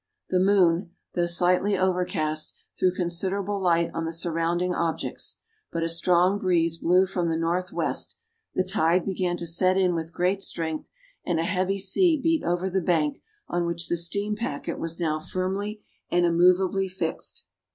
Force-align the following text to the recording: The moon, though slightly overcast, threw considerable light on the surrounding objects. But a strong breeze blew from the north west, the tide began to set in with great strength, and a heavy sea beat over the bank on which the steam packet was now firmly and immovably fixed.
The 0.31 0.39
moon, 0.39 0.95
though 1.13 1.27
slightly 1.27 1.77
overcast, 1.77 2.55
threw 2.75 2.91
considerable 2.91 3.61
light 3.61 3.91
on 3.93 4.03
the 4.03 4.11
surrounding 4.13 4.73
objects. 4.73 5.37
But 5.71 5.83
a 5.83 5.89
strong 5.89 6.39
breeze 6.39 6.77
blew 6.77 7.05
from 7.05 7.29
the 7.29 7.37
north 7.37 7.71
west, 7.71 8.17
the 8.55 8.63
tide 8.63 9.05
began 9.05 9.37
to 9.37 9.45
set 9.45 9.77
in 9.77 9.93
with 9.93 10.11
great 10.11 10.41
strength, 10.41 10.89
and 11.23 11.39
a 11.39 11.43
heavy 11.43 11.77
sea 11.77 12.19
beat 12.19 12.43
over 12.43 12.67
the 12.67 12.81
bank 12.81 13.21
on 13.47 13.67
which 13.67 13.89
the 13.89 13.95
steam 13.95 14.35
packet 14.35 14.79
was 14.79 14.99
now 14.99 15.19
firmly 15.19 15.83
and 16.09 16.25
immovably 16.25 16.87
fixed. 16.87 17.45